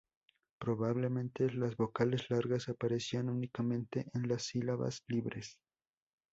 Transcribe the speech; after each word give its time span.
Probablemente 0.59 1.51
las 1.53 1.77
vocales 1.77 2.27
largas 2.31 2.69
aparecían 2.69 3.29
únicamente 3.29 4.09
en 4.15 4.27
las 4.29 4.41
sílabas 4.47 5.03
libres. 5.05 5.59